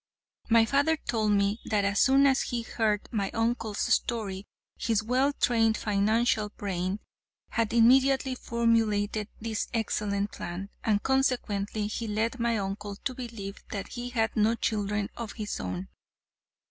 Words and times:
My 0.49 0.65
father 0.65 0.97
told 0.97 1.33
me 1.33 1.59
that 1.65 1.85
as 1.85 2.01
soon 2.01 2.25
as 2.25 2.41
he 2.41 2.63
heard 2.63 3.07
my 3.11 3.29
uncle's 3.35 3.77
story, 3.93 4.47
his 4.79 5.03
well 5.03 5.31
trained 5.31 5.77
financial 5.77 6.49
brain 6.49 6.99
had 7.49 7.71
immediately 7.71 8.33
formulated 8.33 9.27
this 9.39 9.67
excellent 9.75 10.31
plan, 10.31 10.71
and 10.83 11.03
consequently 11.03 11.85
he 11.85 12.07
led 12.07 12.39
my 12.39 12.57
uncle 12.57 12.95
to 12.95 13.13
believe 13.13 13.59
that 13.69 13.89
he 13.89 14.09
had 14.09 14.35
no 14.35 14.55
children 14.55 15.09
of 15.17 15.33
his 15.33 15.59
own. 15.59 15.87